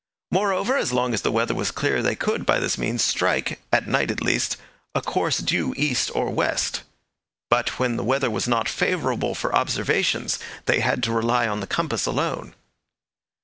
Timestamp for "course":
5.03-5.37